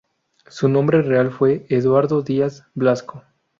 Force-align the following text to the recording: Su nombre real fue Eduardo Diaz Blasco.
Su 0.47 0.67
nombre 0.67 1.03
real 1.03 1.29
fue 1.29 1.67
Eduardo 1.69 2.23
Diaz 2.23 2.65
Blasco. 2.73 3.23